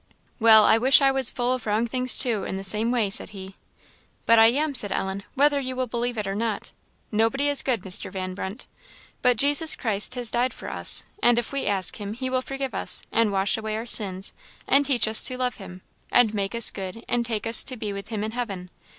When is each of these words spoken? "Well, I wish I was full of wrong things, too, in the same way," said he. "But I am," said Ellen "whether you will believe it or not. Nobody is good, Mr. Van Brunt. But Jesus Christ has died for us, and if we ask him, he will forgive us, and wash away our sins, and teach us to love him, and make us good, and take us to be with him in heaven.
"Well, 0.39 0.63
I 0.63 0.79
wish 0.79 0.99
I 0.99 1.11
was 1.11 1.29
full 1.29 1.53
of 1.53 1.67
wrong 1.67 1.85
things, 1.85 2.17
too, 2.17 2.43
in 2.43 2.57
the 2.57 2.63
same 2.63 2.89
way," 2.89 3.11
said 3.11 3.29
he. 3.37 3.53
"But 4.25 4.39
I 4.39 4.47
am," 4.47 4.73
said 4.73 4.91
Ellen 4.91 5.21
"whether 5.35 5.59
you 5.59 5.75
will 5.75 5.85
believe 5.85 6.17
it 6.17 6.25
or 6.25 6.33
not. 6.33 6.71
Nobody 7.11 7.47
is 7.49 7.61
good, 7.61 7.83
Mr. 7.83 8.11
Van 8.11 8.33
Brunt. 8.33 8.65
But 9.21 9.37
Jesus 9.37 9.75
Christ 9.75 10.15
has 10.15 10.31
died 10.31 10.55
for 10.55 10.71
us, 10.71 11.03
and 11.21 11.37
if 11.37 11.53
we 11.53 11.67
ask 11.67 11.97
him, 12.01 12.13
he 12.13 12.31
will 12.31 12.41
forgive 12.41 12.73
us, 12.73 13.03
and 13.11 13.31
wash 13.31 13.59
away 13.59 13.75
our 13.75 13.85
sins, 13.85 14.33
and 14.67 14.83
teach 14.87 15.07
us 15.07 15.21
to 15.25 15.37
love 15.37 15.57
him, 15.57 15.83
and 16.11 16.33
make 16.33 16.55
us 16.55 16.71
good, 16.71 17.05
and 17.07 17.23
take 17.23 17.45
us 17.45 17.63
to 17.65 17.77
be 17.77 17.93
with 17.93 18.07
him 18.07 18.23
in 18.23 18.31
heaven. 18.31 18.71